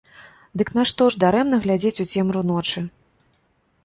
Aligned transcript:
Дык 0.61 0.69
нашто 0.77 1.09
ж 1.15 1.19
дарэмна 1.23 1.59
глядзець 1.65 2.01
у 2.05 2.05
цемру 2.13 2.41
ночы? 2.53 2.83